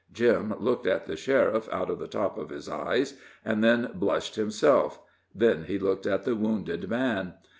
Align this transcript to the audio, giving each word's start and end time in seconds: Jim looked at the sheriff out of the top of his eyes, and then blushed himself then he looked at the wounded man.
Jim 0.11 0.55
looked 0.57 0.87
at 0.87 1.05
the 1.05 1.15
sheriff 1.15 1.69
out 1.71 1.91
of 1.91 1.99
the 1.99 2.07
top 2.07 2.35
of 2.39 2.49
his 2.49 2.67
eyes, 2.67 3.19
and 3.45 3.63
then 3.63 3.87
blushed 3.93 4.33
himself 4.33 4.99
then 5.35 5.65
he 5.65 5.77
looked 5.77 6.07
at 6.07 6.23
the 6.23 6.33
wounded 6.35 6.89
man. 6.89 7.35